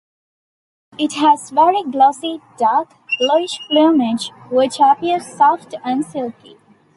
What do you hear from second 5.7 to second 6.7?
and silky.